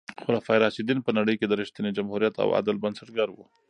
[0.25, 3.45] خلفای راشدین په نړۍ کې د رښتیني جمهوریت او عدل بنسټګر وو.